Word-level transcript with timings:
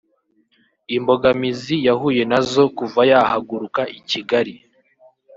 Imbogamizi 0.97 1.75
yahuye 1.87 2.21
nazo 2.31 2.63
kuva 2.77 3.01
yahaguruka 3.11 3.81
i 3.99 4.01
Kigali 4.09 4.53